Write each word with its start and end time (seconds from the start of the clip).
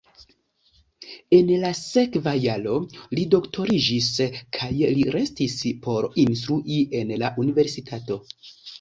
En 1.39 1.51
la 1.63 1.71
sekva 1.79 2.33
jaro 2.45 2.79
li 3.19 3.27
doktoriĝis 3.37 4.09
kaj 4.59 4.73
li 4.83 5.07
restis 5.19 5.61
por 5.87 6.11
instrui 6.27 6.83
en 7.05 7.17
la 7.25 7.35
universitato. 7.47 8.23